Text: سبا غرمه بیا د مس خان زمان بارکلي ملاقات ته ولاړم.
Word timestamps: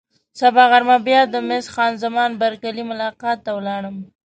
سبا 0.39 0.63
غرمه 0.71 0.97
بیا 1.07 1.21
د 1.27 1.35
مس 1.47 1.65
خان 1.73 1.91
زمان 2.03 2.29
بارکلي 2.41 2.83
ملاقات 2.91 3.37
ته 3.45 3.51
ولاړم. 3.57 3.97